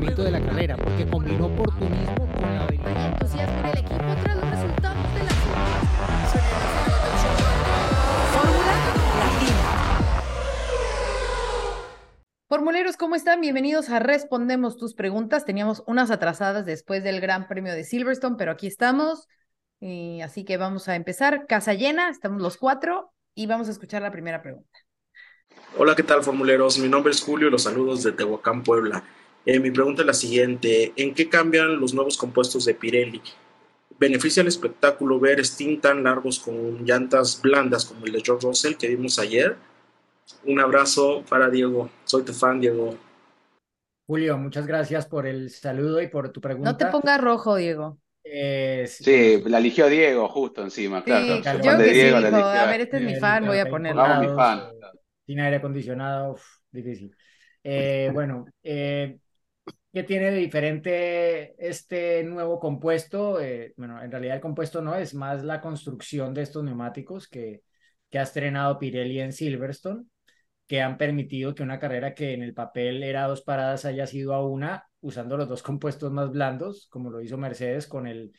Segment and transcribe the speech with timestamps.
[0.00, 3.12] funcionamiento de la carrera, porque combinó oportunismo con la habilidad.
[3.12, 5.30] entusiasmo en el equipo tras los resultados de la
[8.32, 8.74] Fórmula
[9.18, 9.56] Latina.
[12.48, 13.40] Formuleros, ¿cómo están?
[13.40, 15.44] Bienvenidos a Respondemos tus preguntas.
[15.44, 19.28] Teníamos unas atrasadas después del Gran Premio de Silverstone, pero aquí estamos.
[19.80, 21.46] Y así que vamos a empezar.
[21.46, 24.78] Casa llena, estamos los cuatro y vamos a escuchar la primera pregunta.
[25.76, 26.78] Hola, ¿qué tal, formuleros?
[26.78, 29.04] Mi nombre es Julio y los saludos de Tehuacán, Puebla.
[29.46, 33.20] Eh, mi pregunta es la siguiente: ¿En qué cambian los nuevos compuestos de Pirelli?
[33.98, 38.76] ¿Beneficia el espectáculo ver stint tan largos con llantas blandas como el de George Russell
[38.76, 39.56] que vimos ayer?
[40.44, 41.90] Un abrazo para Diego.
[42.04, 42.96] Soy tu fan, Diego.
[44.06, 46.72] Julio, muchas gracias por el saludo y por tu pregunta.
[46.72, 47.98] No te pongas rojo, Diego.
[48.24, 51.26] Eh, Sí, la eligió Diego justo encima, claro.
[51.26, 52.60] Sí, yo que sí, Diego, la dijo, eligió.
[52.60, 54.02] a ver, este es mi fan, voy a ponerlo.
[54.02, 54.60] Vamos, mi fan.
[55.26, 57.16] Sin aire acondicionado, uf, difícil.
[57.62, 59.18] Eh, bueno, eh,
[59.92, 63.40] ¿qué tiene de diferente este nuevo compuesto?
[63.40, 67.62] Eh, bueno, en realidad el compuesto no, es más la construcción de estos neumáticos que,
[68.08, 70.04] que ha estrenado Pirelli en Silverstone,
[70.66, 74.34] que han permitido que una carrera que en el papel era dos paradas haya sido
[74.34, 78.32] a una, usando los dos compuestos más blandos, como lo hizo Mercedes con el,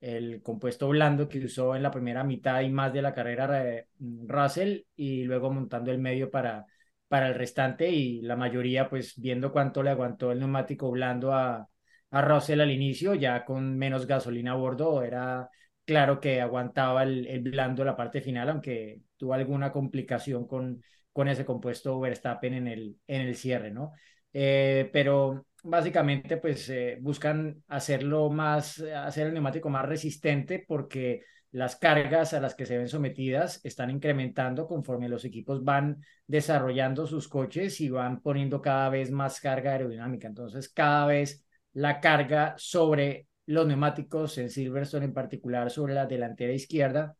[0.00, 3.88] el compuesto blando que usó en la primera mitad y más de la carrera eh,
[3.98, 6.66] Russell y luego montando el medio para,
[7.08, 11.68] para el restante y la mayoría pues viendo cuánto le aguantó el neumático blando a,
[12.10, 15.48] a Russell al inicio, ya con menos gasolina a bordo, era
[15.84, 21.28] claro que aguantaba el, el blando la parte final, aunque tuvo alguna complicación con, con
[21.28, 23.92] ese compuesto Verstappen en el, en el cierre, ¿no?
[24.32, 31.76] Eh, pero básicamente pues eh, buscan hacerlo más, hacer el neumático más resistente porque las
[31.76, 37.28] cargas a las que se ven sometidas están incrementando conforme los equipos van desarrollando sus
[37.28, 40.28] coches y van poniendo cada vez más carga aerodinámica.
[40.28, 46.52] Entonces cada vez la carga sobre los neumáticos en Silverstone en particular sobre la delantera
[46.52, 47.16] izquierda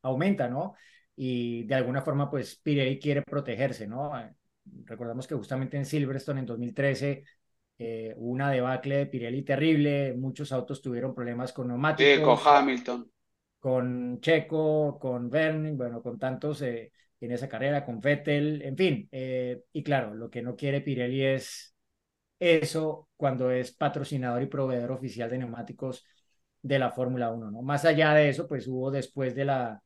[0.00, 0.74] aumenta, ¿no?
[1.14, 4.12] Y de alguna forma pues Pirelli quiere protegerse, ¿no?
[4.84, 7.24] Recordamos que justamente en Silverstone en 2013
[7.78, 12.14] eh, una debacle de Pirelli terrible, muchos autos tuvieron problemas con neumáticos.
[12.14, 13.10] Sí, con Hamilton.
[13.62, 19.08] Con Checo, con Vernon, bueno, con tantos eh, en esa carrera, con Vettel, en fin.
[19.12, 21.74] eh, y claro, lo que no quiere Pirelli es
[22.38, 26.04] eso cuando es patrocinador y proveedor oficial de neumáticos
[26.62, 27.62] de la Fórmula 1, ¿no?
[27.62, 29.82] Más allá de eso, pues hubo después de la,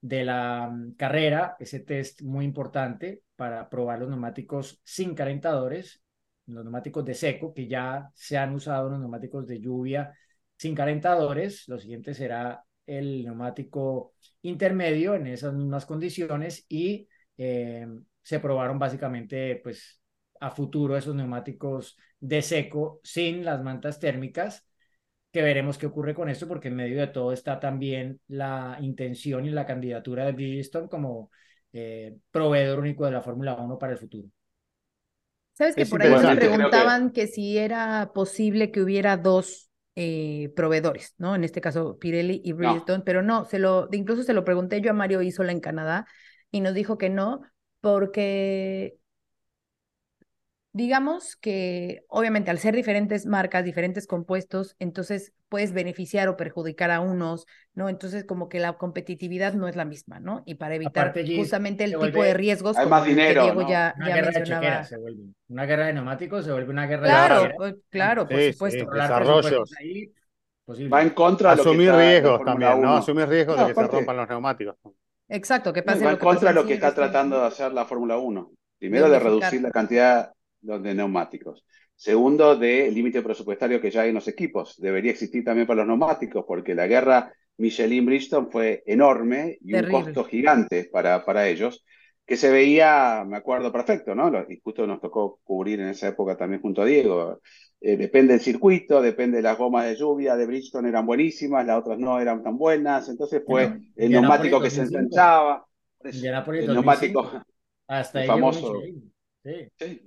[0.00, 6.02] de la mm, carrera ese test muy importante para probar los neumáticos sin calentadores,
[6.46, 10.12] los neumáticos de seco, que ya se han usado los neumáticos de lluvia
[10.56, 11.68] sin calentadores.
[11.68, 17.08] Lo siguiente será el neumático intermedio en esas mismas condiciones y
[17.38, 17.86] eh,
[18.22, 20.00] se probaron básicamente pues
[20.40, 24.64] a futuro esos neumáticos de seco sin las mantas térmicas
[25.32, 29.44] que veremos qué ocurre con esto porque en medio de todo está también la intención
[29.44, 31.30] y la candidatura de Bridgestone como
[31.72, 34.28] eh, proveedor único de la Fórmula 1 para el futuro.
[35.54, 40.52] ¿Sabes que Es por ahí que- preguntaban que si era posible que hubiera dos eh,
[40.54, 41.34] proveedores, ¿no?
[41.34, 44.90] En este caso Pirelli y Bridgestone, pero no, se lo, incluso se lo pregunté yo
[44.90, 46.06] a Mario Isola en Canadá
[46.50, 47.40] y nos dijo que no,
[47.80, 48.98] porque
[50.76, 57.00] digamos que obviamente al ser diferentes marcas, diferentes compuestos, entonces puedes beneficiar o perjudicar a
[57.00, 57.88] unos, ¿no?
[57.88, 60.42] Entonces como que la competitividad no es la misma, ¿no?
[60.46, 63.10] Y para evitar Aparte, justamente el se tipo vuelve- de riesgos Hay más el que
[63.16, 63.68] dinero, Diego ¿no?
[63.70, 64.64] ya, Una ya guerra de mencionaba.
[64.64, 65.22] chequeras se vuelve.
[65.48, 68.84] Una guerra de neumáticos se vuelve una guerra Claro, de pues, claro, por Sí, supuesto.
[68.84, 68.90] sí.
[68.92, 69.70] Desarrollos.
[69.78, 70.12] ahí.
[70.92, 72.88] Va en contra de lo que Asumir está en la riesgos también, ¿no?
[72.88, 72.96] 1.
[72.96, 74.76] Asumir riesgos No, de que se rompan los neumáticos.
[75.28, 77.72] Exacto, que pase Va lo en que contra de lo que está tratando de hacer
[77.72, 78.50] la Fórmula 1.
[78.78, 80.32] Primero, De de reducir la cantidad
[80.66, 81.64] de neumáticos.
[81.94, 84.76] Segundo, del límite presupuestario que ya hay en los equipos.
[84.78, 89.96] Debería existir también para los neumáticos, porque la guerra Michelin-Bridgestone fue enorme y Terrible.
[89.96, 91.84] un costo gigante para, para ellos,
[92.26, 94.28] que se veía, me acuerdo perfecto, ¿no?
[94.30, 97.40] Lo- Y justo nos tocó cubrir en esa época también junto a Diego.
[97.80, 101.78] Eh, depende del circuito, depende de las gomas de lluvia, de Bridgestone eran buenísimas, las
[101.78, 104.98] otras no eran tan buenas, entonces fue Bueno, el neumático que se 2005.
[105.04, 105.66] ensanchaba.
[106.02, 106.72] El 2005.
[106.74, 107.42] neumático,
[107.86, 109.12] Hasta el famoso- Michelin.
[109.46, 109.68] Sí.
[109.78, 110.00] sí,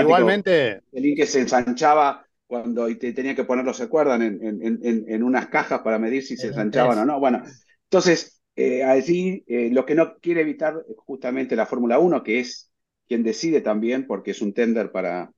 [0.00, 4.22] igualmente, el que se ensanchaba cuando y te tenía que ponerlo, ¿se acuerdan?
[4.22, 7.20] En, en, en, en unas cajas para medir si se ensanchaban o no.
[7.20, 7.42] Bueno,
[7.84, 12.40] entonces, eh, allí eh, lo que no quiere evitar es justamente la Fórmula 1, que
[12.40, 12.70] es
[13.06, 15.32] quien decide también, porque es un tender para,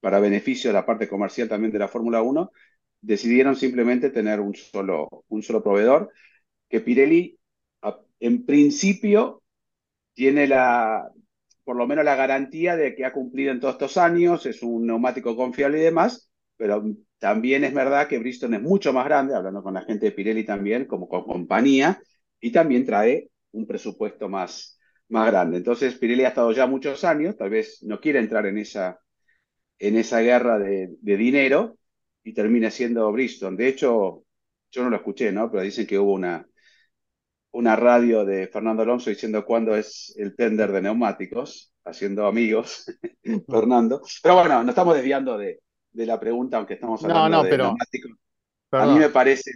[0.00, 2.52] para beneficio de la parte comercial también de la Fórmula 1,
[3.00, 6.10] decidieron simplemente tener un solo, un solo proveedor,
[6.68, 7.38] que Pirelli
[7.82, 9.42] a- en principio
[10.14, 11.10] tiene la,
[11.64, 14.86] por lo menos la garantía de que ha cumplido en todos estos años, es un
[14.86, 16.84] neumático confiable y demás, pero
[17.18, 20.44] también es verdad que Bristol es mucho más grande, hablando con la gente de Pirelli
[20.44, 22.00] también, como compañía,
[22.40, 24.78] y también trae un presupuesto más,
[25.08, 25.58] más grande.
[25.58, 28.98] Entonces, Pirelli ha estado ya muchos años, tal vez no quiere entrar en esa,
[29.78, 31.78] en esa guerra de, de dinero
[32.24, 33.56] y termina siendo Bristol.
[33.56, 34.24] De hecho,
[34.70, 35.50] yo no lo escuché, ¿no?
[35.50, 36.46] Pero dicen que hubo una,
[37.52, 42.86] una radio de Fernando Alonso diciendo cuándo es el tender de neumáticos, haciendo amigos,
[43.48, 44.02] Fernando.
[44.22, 45.60] Pero bueno, nos estamos desviando de,
[45.92, 48.12] de la pregunta, aunque estamos hablando No, no, de pero- neumáticos.
[48.72, 49.50] A mí me parece,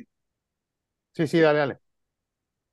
[1.15, 1.79] Sí, sí, dale, dale.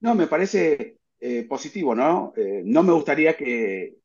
[0.01, 2.33] no, me parece eh, positivo, ¿no?
[2.35, 3.95] Eh, no me gustaría que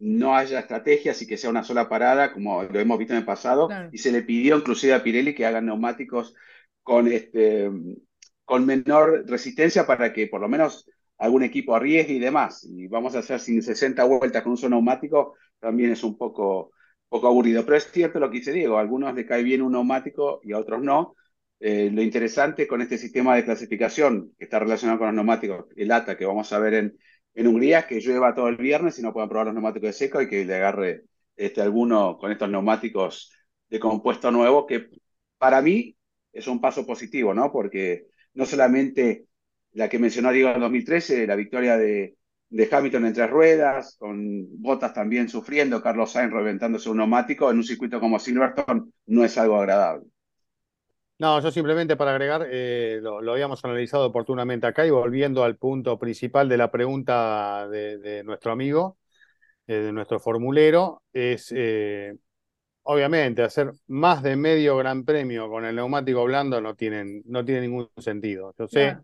[0.00, 3.24] no haya estrategias y que sea una sola parada, como lo hemos visto en el
[3.26, 3.90] pasado, Claro.
[3.92, 6.34] y se le pidió inclusive a Pirelli que hagan neumáticos
[6.82, 7.70] con, este,
[8.44, 10.88] con menor resistencia para que por lo menos
[11.18, 12.64] algún equipo arriesgue y demás.
[12.64, 16.72] Y vamos a hacer sin 60 vueltas con un solo neumático, también es un poco,
[17.08, 17.64] poco aburrido.
[17.64, 20.52] Pero es cierto lo que dice Diego, a algunos le cae bien un neumático y
[20.52, 21.14] a otros no.
[21.60, 25.92] Eh, lo interesante con este sistema de clasificación que está relacionado con los neumáticos, el
[25.92, 26.98] ATA que vamos a ver en,
[27.34, 30.20] en Hungría, que llueva todo el viernes y no puedan probar los neumáticos de seco
[30.20, 31.04] y que le agarre
[31.36, 33.32] este, alguno con estos neumáticos
[33.68, 34.88] de compuesto nuevo, que
[35.38, 35.96] para mí
[36.32, 37.50] es un paso positivo, ¿no?
[37.52, 39.26] Porque no solamente
[39.72, 42.16] la que mencionó Diego en 2013, la victoria de,
[42.50, 47.58] de Hamilton en tres ruedas, con Bottas también sufriendo, Carlos Sainz reventándose un neumático en
[47.58, 50.06] un circuito como Silverstone, no es algo agradable.
[51.18, 55.56] No, yo simplemente para agregar, eh, lo, lo habíamos analizado oportunamente acá y volviendo al
[55.56, 58.98] punto principal de la pregunta de, de nuestro amigo,
[59.66, 62.16] eh, de nuestro formulero, es eh,
[62.84, 67.62] obviamente hacer más de medio gran premio con el neumático blando no, tienen, no tiene
[67.62, 68.54] ningún sentido.
[68.58, 69.00] Yo sé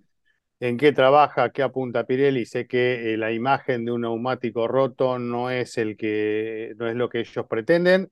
[0.61, 5.19] en qué trabaja, qué apunta Pirelli, sé que eh, la imagen de un neumático roto
[5.19, 8.11] no es el que, no es lo que ellos pretenden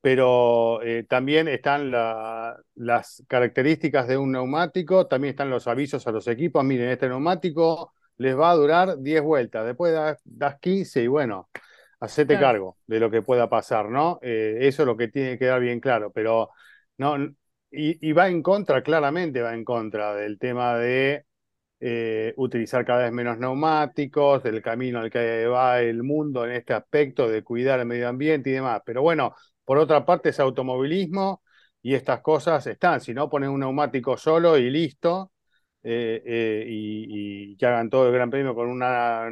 [0.00, 6.12] pero eh, también están la- las características de un neumático, también están los avisos a
[6.12, 11.02] los equipos, miren, este neumático les va a durar 10 vueltas, después das, das 15
[11.02, 11.48] y bueno,
[12.04, 12.38] hacete Claro.
[12.38, 14.18] cargo de lo que pueda pasar, ¿no?
[14.22, 16.50] Eh, eso es lo que tiene que quedar bien claro, pero
[16.98, 17.16] no,
[17.70, 21.24] y, y va en contra, claramente va en contra del tema de
[21.80, 26.72] eh, utilizar cada vez menos neumáticos, del camino al que va el mundo en este
[26.74, 28.82] aspecto de cuidar el medio ambiente y demás.
[28.86, 29.34] Pero bueno,
[29.64, 31.42] por otra parte es automovilismo
[31.82, 33.00] y estas cosas están.
[33.00, 35.32] Si no, ponen un neumático solo y listo.
[35.82, 38.78] eh, eh, y, y que hagan todo el Gran Premio con un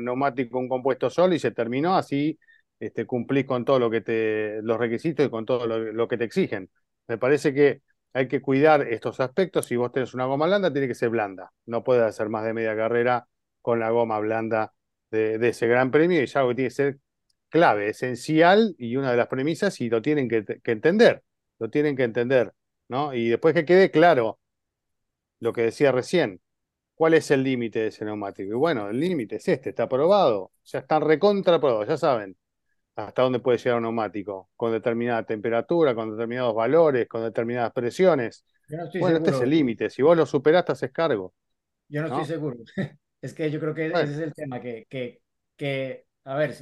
[0.05, 1.97] neumático, un compuesto solo y se terminó.
[1.97, 2.39] Así
[2.83, 6.25] este, cumplís con todo lo que te, los requisitos y con todo lo, que te
[6.25, 6.69] exigen.
[7.07, 7.83] Me parece que
[8.13, 9.67] hay que cuidar estos aspectos.
[9.67, 11.53] Si vos tenés una goma blanda, tiene que ser blanda.
[11.65, 13.29] No puedes hacer más de media carrera
[13.61, 14.75] con la goma blanda
[15.13, 16.99] de, ese gran premio y es algo que tiene que ser
[17.49, 21.23] clave, esencial y una de las premisas y lo tienen que, que entender,
[21.61, 22.53] lo tienen que entender,
[22.89, 23.15] ¿no?
[23.15, 24.41] Y después que quede claro
[25.39, 26.41] lo que decía recién,
[26.95, 28.51] ¿cuál es el límite de ese neumático?
[28.51, 32.37] Y bueno, el límite es este, está aprobado, ya están recontra aprobados, ya saben
[32.97, 38.45] hasta dónde puede llegar un neumático, con determinada temperatura, con determinados valores, con determinadas presiones.
[38.69, 39.43] Yo no estoy Bueno, este es seguro.
[39.43, 41.35] el límite, si vos lo superás, te haces cargo.
[41.89, 42.59] Yo no estoy seguro.
[43.23, 44.03] Es que yo creo que Bueno.
[44.03, 45.23] ese es el tema, que, que,
[45.57, 46.57] que a ver,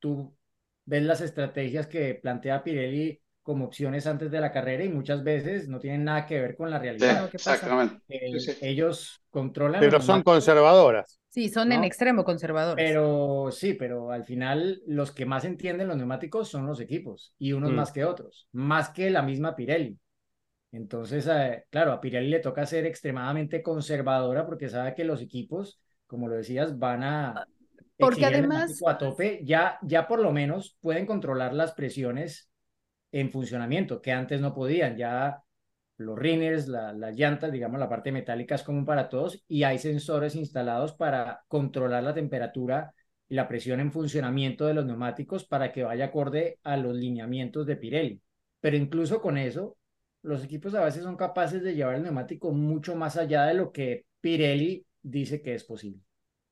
[0.00, 0.36] tú
[0.84, 5.68] ves las estrategias que plantea Pirelli como opciones antes de la carrera y muchas veces
[5.68, 7.30] no tienen nada que ver con la Sí, realidad.
[7.32, 7.96] exactamente.
[8.08, 8.58] Eh, Sí, sí.
[8.62, 11.18] ellos controlan Pero son conservadoras.
[11.28, 12.84] Sí, son en extremo conservadores.
[12.84, 17.52] pero sí, pero al final los que más entienden los neumáticos son los equipos y
[17.52, 17.74] unos Mm.
[17.74, 19.98] más que otros, más que la misma Pirelli.
[20.72, 25.80] Entonces, eh, claro, a Pirelli le toca ser extremadamente conservadora porque sabe que los equipos,
[26.06, 27.46] como lo decías, van a
[27.98, 29.40] Porque además- neumático a tope.
[29.44, 32.50] Ya, ya por lo menos pueden controlar las presiones
[33.12, 34.96] en funcionamiento, que antes no podían.
[34.96, 35.42] Ya
[35.98, 39.78] los runners, la- las llantas, digamos, la parte metálica es común para todos y hay
[39.78, 42.92] sensores instalados para controlar la temperatura
[43.28, 47.66] y la presión en funcionamiento de los neumáticos para que vaya acorde a los lineamientos
[47.66, 48.20] de Pirelli.
[48.60, 49.76] Pero incluso con eso,
[50.22, 53.72] los equipos a veces son capaces de llevar el neumático mucho más allá de lo
[53.72, 56.00] que Pirelli dice que es posible.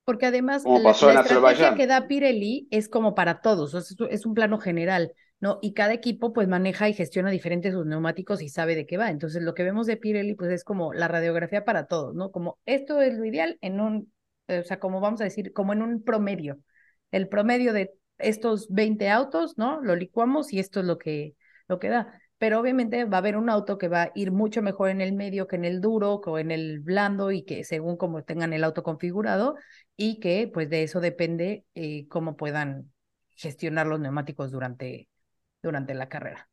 [0.05, 3.75] Porque además Como la, pasó la en estrategia que da Pirelli es como para todos,
[4.11, 5.59] es un plano general, ¿no?
[5.63, 9.11] Y cada equipo pues maneja y gestiona diferente sus neumáticos y sabe de qué va.
[9.11, 12.31] Entonces lo que vemos de Pirelli pues es como la radiografía para todos, ¿no?
[12.31, 14.13] Como esto es lo ideal en un,
[14.49, 16.59] eh, o sea, como vamos a decir, como en un promedio.
[17.11, 19.81] El promedio de estos 20 autos, ¿no?
[19.83, 21.35] Lo licuamos y esto es lo que,
[21.69, 22.21] lo que da.
[22.39, 25.13] Pero obviamente va a haber un auto que va a ir mucho mejor en el
[25.13, 28.65] medio que en el duro, o en el blando y que según como tengan el
[28.65, 29.57] auto configurado
[29.97, 32.91] y que pues de eso depende eh, cómo puedan
[33.37, 35.09] gestionar los neumáticos durante,
[35.63, 36.49] durante la carrera.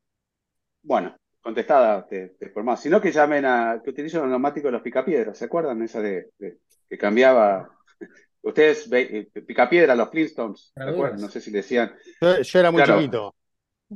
[0.81, 2.81] Bueno, contestada de, de por más.
[2.81, 5.81] Sino que llamen a, que utilicen los neumáticos de los picapiedras, ¿se acuerdan?
[5.81, 6.59] Esa de, de-
[6.89, 7.69] que cambiaba.
[8.41, 11.19] Ustedes, ve- eh, picapiedra, los Flintstones, ¿se acuerdan?
[11.21, 11.93] No sé si decían.
[12.21, 12.83] Yo, yo era muy Claro.
[12.83, 13.35] chiquito.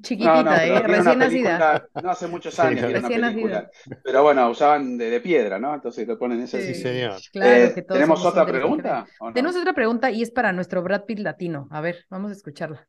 [0.01, 0.83] Chiquitita, No, no, ¿eh?
[0.87, 1.71] Recién nacida.
[1.99, 3.69] No hace muchos Sí, años, una Recién película.
[4.03, 5.73] Pero bueno, usaban de, de piedra, ¿no?
[5.75, 6.61] Entonces lo ponen ese.
[6.61, 7.23] Sí, señor.
[7.31, 9.07] Claro Eh, que todos ¿Tenemos otra pregunta?
[9.19, 9.33] ¿o no?
[9.33, 11.67] Tenemos otra pregunta y es para nuestro Brad Pitt latino.
[11.71, 12.87] A ver, vamos a escucharla.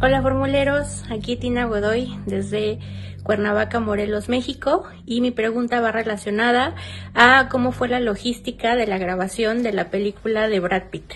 [0.00, 2.78] Hola formuleros, aquí Tina Godoy desde
[3.24, 6.76] Cuernavaca, Morelos, México y mi pregunta va relacionada
[7.14, 11.14] a cómo fue la logística de la grabación de la película de Brad Pitt.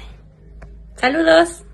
[0.96, 1.64] Saludos.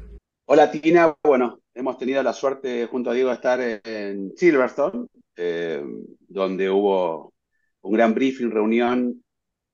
[0.45, 5.83] Hola Tina, bueno, hemos tenido la suerte junto a Diego de estar en Silverstone, eh,
[6.29, 7.33] donde hubo
[7.81, 9.25] un gran briefing, reunión,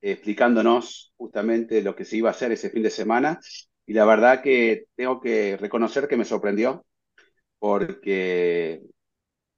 [0.01, 3.41] explicándonos justamente lo que se iba a hacer ese fin de semana.
[3.87, 6.85] Y la verdad que tengo que reconocer que me sorprendió,
[7.59, 8.83] porque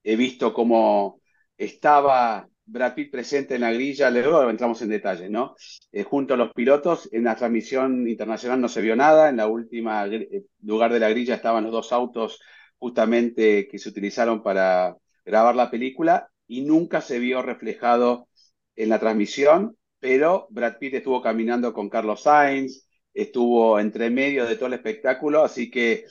[0.03, 1.21] he visto cómo
[1.57, 5.55] estaba Brad Pitt presente en la grilla, luego entramos en detalles, ¿no?
[5.93, 9.47] Eh, junto a los pilotos, en la transmisión internacional no se vio nada, en la
[9.47, 12.41] última eh, lugar de la grilla estaban los dos autos
[12.79, 18.29] justamente que se utilizaron para grabar la película y nunca se vio reflejado
[18.75, 24.57] en la transmisión, pero Brad Pitt estuvo caminando con Carlos Sainz, estuvo entre medio de
[24.57, 26.05] todo el espectáculo, así que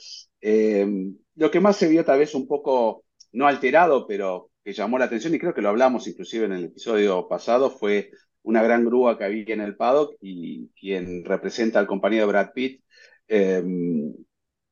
[0.47, 0.85] eh,
[1.35, 5.05] lo que más se vio tal vez un poco, no alterado, pero que llamó la
[5.05, 8.11] atención, y creo que lo hablamos inclusive en el episodio pasado, fue
[8.43, 12.83] una gran grúa que había en el paddock y quien representa al compañero Brad Pitt,
[13.27, 13.63] eh,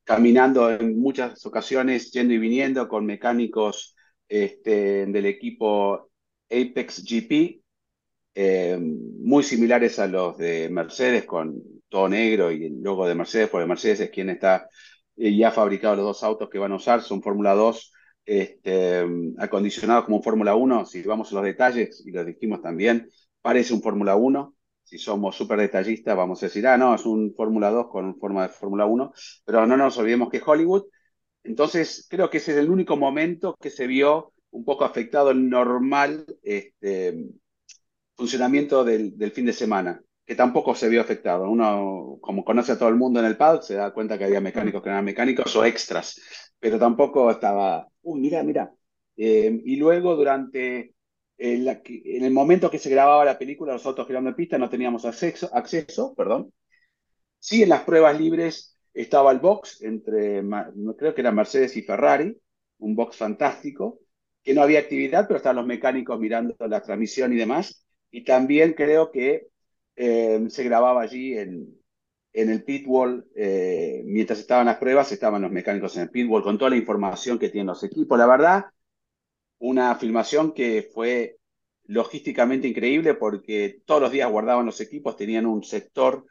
[0.03, 3.95] caminando en muchas ocasiones, yendo y viniendo con mecánicos
[4.27, 6.11] este, del equipo
[6.51, 7.63] Apex GP,
[8.35, 13.49] eh, muy similares a los de Mercedes, con todo negro y el logo de Mercedes,
[13.49, 14.67] porque Mercedes es quien está
[15.15, 17.93] eh, ya ha fabricado los dos autos que van a usar, son Fórmula 2
[18.25, 19.05] este,
[19.37, 23.09] acondicionados como un Fórmula 1, si vamos a los detalles, y lo dijimos también,
[23.41, 27.33] parece un Fórmula 1, si somos súper detallistas vamos a decir, ah, no, es un
[27.35, 29.13] Fórmula 2 con forma de Fórmula 1,
[29.45, 30.85] pero no nos olvidemos que es Hollywood,
[31.43, 35.49] entonces creo que ese es el único momento que se vio un poco afectado el
[35.49, 37.27] normal este,
[38.15, 41.49] funcionamiento del fin de semana, que tampoco se vio afectado.
[41.49, 44.41] Uno, como conoce a todo el mundo en el paddock, se da cuenta que había
[44.41, 46.19] mecánicos que no eran mecánicos o extras,
[46.59, 48.73] pero tampoco estaba, uy, mira, mira.
[49.17, 50.95] Eh, y luego durante
[51.37, 54.69] el, en el momento que se grababa la película, los autos girando en pista, no
[54.69, 56.53] teníamos acceso, acceso, perdón.
[57.39, 60.43] Sí, en las pruebas libres estaba el box entre,
[60.97, 62.37] creo que era Mercedes y Ferrari,
[62.79, 63.99] un box fantástico,
[64.43, 67.85] que no había actividad, pero estaban los mecánicos mirando la transmisión y demás.
[68.11, 69.47] Y también creo que
[69.95, 71.79] eh, se grababa allí en,
[72.33, 76.57] en el pitwall, eh, mientras estaban las pruebas, estaban los mecánicos en el pitwall con
[76.57, 78.17] toda la información que tienen los equipos.
[78.17, 78.65] La verdad,
[79.59, 81.37] una filmación que fue
[81.85, 86.25] logísticamente increíble porque todos los días guardaban los equipos, tenían un sector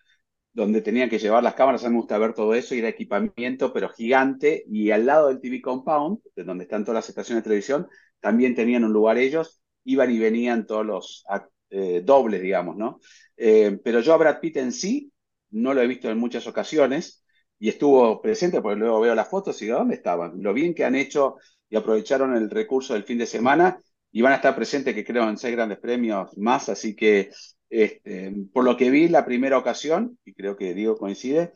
[0.52, 2.88] donde tenían que llevar las cámaras, a mí me gusta ver todo eso, y era
[2.88, 7.42] equipamiento, pero gigante, y al lado del TV Compound, de donde están todas las estaciones
[7.42, 7.88] de televisión,
[8.20, 11.24] también tenían un lugar ellos, iban y venían todos los
[11.72, 13.00] eh, dobles, digamos, ¿no?
[13.36, 15.10] Eh, pero yo a Brad Pitt en sí
[15.50, 17.24] no lo he visto en muchas ocasiones,
[17.58, 20.32] y estuvo presente, porque luego veo las fotos y digo, ¿dónde estaban?
[20.42, 21.36] Lo bien que han hecho
[21.68, 25.28] y aprovecharon el recurso del fin de semana, y van a estar presentes, que creo,
[25.28, 27.30] en seis grandes premios más, así que
[27.70, 31.52] este, por lo que vi la primera ocasión, y creo que Diego coincide,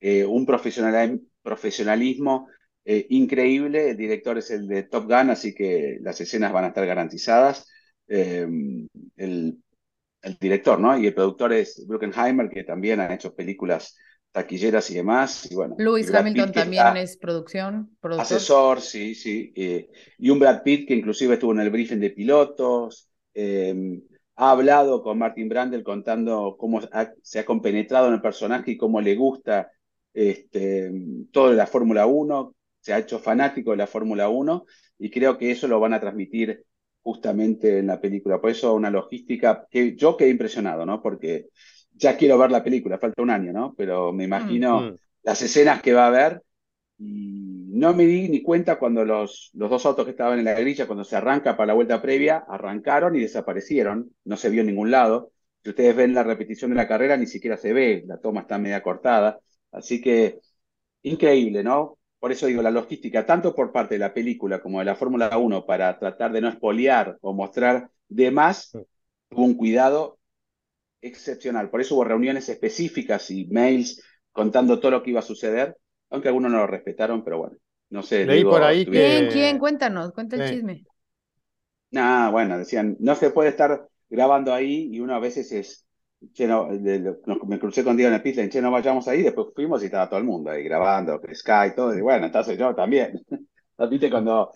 [0.00, 2.48] eh, un profesional, profesionalismo
[2.84, 3.90] eh, increíble.
[3.90, 7.66] El director es el de Top Gun, así que las escenas van a estar garantizadas.
[8.08, 8.46] Eh,
[9.16, 9.58] el,
[10.22, 10.98] el, director, ¿no?
[10.98, 13.96] Y el productor es Bruckenheimer, que también han hecho películas
[14.32, 15.50] taquilleras y demás.
[15.50, 17.96] Y bueno, Lewis Hamilton también es producción.
[18.00, 18.22] Productor.
[18.22, 19.52] Asesor, sí, sí.
[20.18, 23.08] y un Brad Pitt que inclusive estuvo en el briefing de pilotos.
[23.34, 24.00] Eh,
[24.36, 28.76] ha hablado con Martin Brandel contando cómo ha, se ha compenetrado en el personaje y
[28.76, 29.70] cómo le gusta
[30.12, 30.92] este,
[31.32, 34.64] todo de la Fórmula 1, se ha hecho fanático de la Fórmula 1
[34.98, 36.64] y creo que eso lo van a transmitir
[37.06, 38.40] justamente en la película.
[38.40, 41.00] Por eso una logística que yo quedé impresionado, ¿no?
[41.00, 41.50] Porque
[41.92, 43.74] ya quiero ver la película, falta un año, ¿no?
[43.78, 44.96] Pero me imagino mm.
[45.22, 46.42] las escenas que va a haber
[46.98, 50.54] y no me di ni cuenta cuando los, los dos autos que estaban en la
[50.54, 54.66] grilla, cuando se arranca para la vuelta previa, arrancaron y desaparecieron, no se vio en
[54.66, 55.30] ningún lado.
[55.62, 58.58] Si ustedes ven la repetición de la carrera, ni siquiera se ve, la toma está
[58.58, 59.38] media cortada.
[59.70, 60.40] Así que
[61.02, 61.98] increíble, ¿no?
[62.26, 65.38] Por eso digo, la logística, tanto por parte de la película como de la Fórmula
[65.38, 68.76] 1, para tratar de no espoliar o mostrar de más,
[69.28, 70.18] tuvo un cuidado
[71.00, 71.70] excepcional.
[71.70, 74.02] Por eso hubo reuniones específicas y mails
[74.32, 75.76] contando todo lo que iba a suceder
[76.10, 77.56] aunque algunos no lo respetaron, pero bueno,
[77.90, 78.26] no sé.
[78.26, 79.58] Leí digo, por ahí ¿Quién, quién?
[79.58, 80.44] Cuéntanos, cuenta el Sí.
[80.44, 80.86] chisme.
[81.90, 85.85] Nah, bueno, decían, no se puede estar grabando ahí y uno a veces es,
[86.34, 86.68] che, no,
[87.46, 89.86] me crucé con Diego en el pit lane, che, no vayamos ahí, después fuimos y
[89.86, 93.20] estaba todo el mundo ahí grabando, Sky, todo, y bueno, entonces yo también.
[93.90, 94.10] ¿Viste?
[94.10, 94.52] Cuando,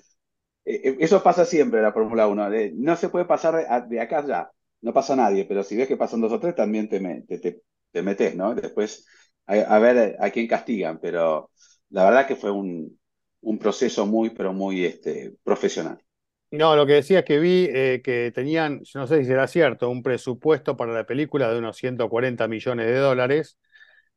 [0.64, 3.66] eh, eh, eso pasa siempre en la Fórmula 1, de- no se puede pasar de,
[3.68, 4.50] a- de acá allá,
[4.82, 7.38] no pasa nadie, pero si ves que pasan dos o tres, también te, me- te,
[7.38, 7.62] te,
[7.92, 8.54] te metes, ¿no?
[8.54, 9.06] Después,
[9.46, 11.50] a, a ver a quién castigan, pero
[11.90, 12.98] la verdad que fue un,
[13.42, 16.00] un proceso muy, pero muy este, profesional.
[16.52, 19.46] No, lo que decía es que vi eh, que tenían, yo no sé si será
[19.46, 23.56] cierto, un presupuesto para la película de unos 140 millones de dólares,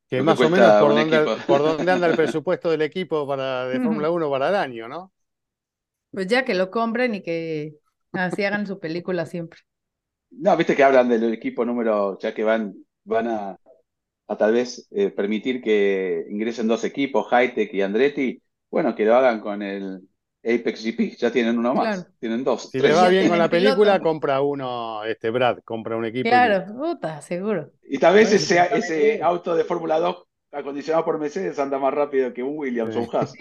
[0.10, 3.80] que más o menos por donde anda el presupuesto del equipo para, de.
[3.80, 5.12] Fórmula 1 para el año, ¿no?
[6.12, 7.76] Pues ya que lo compren y que
[8.14, 9.60] así hagan su película siempre.
[10.32, 13.60] No, viste que hablan del equipo número, ya que van, van a,
[14.28, 18.42] a tal vez eh, permitir que ingresen dos equipos, Hightech y Andretti.
[18.70, 20.02] Bueno, que lo hagan con el
[20.46, 22.10] Apex GP, ya tienen uno más, Claro.
[22.20, 22.92] tienen dos, Si tres.
[22.92, 24.04] le va bien con la película, piloto.
[24.04, 26.28] compra uno, este Brad, compra un equipo.
[26.30, 27.72] Claro, puta, seguro.
[27.88, 32.44] Y tal vez ese, auto de Fórmula 2 acondicionado por Mercedes anda más rápido que
[32.44, 33.32] un Williams o un Haas.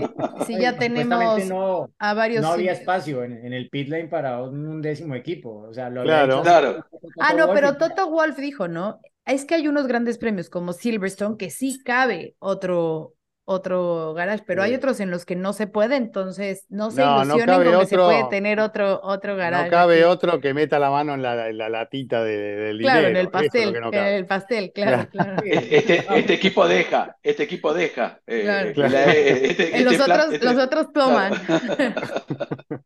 [0.47, 2.41] Si Oye, ya tenemos no, a varios.
[2.43, 5.67] no había espacio en, en el pit lane para un undécimo equipo.
[5.69, 6.41] O sea, lo Claro.
[6.43, 6.87] Claro.
[7.21, 9.01] Ah, no, pero Toto Wolf dijo, ¿no?
[9.27, 13.13] Es que hay unos grandes premios como Silverstone que sí cabe otro,
[13.53, 17.17] otro garage, pero hay otros en los que no se puede, entonces no se No,
[17.19, 19.65] no ilusionen cabe con que se puede tener otro, otro garage.
[19.65, 20.05] No cabe aquí.
[20.05, 23.21] otro que meta la mano en la, en la latita de- del Claro, en dinero.
[23.21, 25.43] el es lo pastel, no en el pastel, claro, claro.
[25.45, 28.21] Este, este equipo deja, este equipo deja.
[28.27, 28.73] eh, Claro.
[28.73, 28.93] Claro.
[28.93, 31.33] la- este- En los plan- otros, este- los otros toman.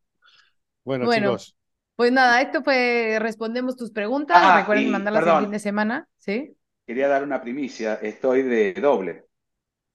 [0.85, 1.31] Bueno, Bueno.
[1.37, 1.57] chicos,
[1.97, 4.37] Pues nada, esto fue respondemos tus preguntas.
[4.41, 6.55] Ah, Recuerden y, mandarlas el fin de semana, ¿sí?
[6.87, 9.25] Quería dar una primicia, estoy de doble.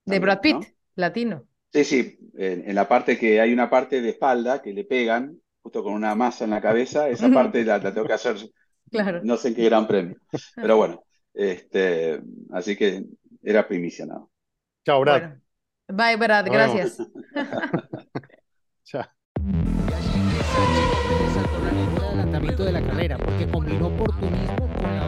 [0.05, 0.67] De también, Brad Pitt, ¿no?
[0.95, 1.47] latino.
[1.73, 5.39] Sí, sí, en, en la parte que hay una parte de espalda que le pegan,
[5.61, 8.35] justo con una masa en la cabeza, esa parte la, la tengo que hacer,
[8.91, 9.21] Claro.
[9.21, 10.17] no sé en qué gran premio.
[10.59, 13.05] Pero bueno, este, así que
[13.43, 14.31] era primicia, ¿no?
[14.85, 15.21] chao, Brad.
[15.21, 15.41] Bueno.
[15.87, 16.97] Bye, Brad, Nos gracias.
[18.83, 19.05] Chao.
[21.51, 25.07] con el adelantamiento de la carrera, porque combinó oportunismo con la